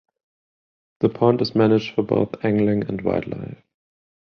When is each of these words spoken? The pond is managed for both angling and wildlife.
The 1.01 1.09
pond 1.09 1.43
is 1.43 1.53
managed 1.53 1.93
for 1.93 2.01
both 2.01 2.43
angling 2.43 2.87
and 2.89 2.99
wildlife. 3.03 3.61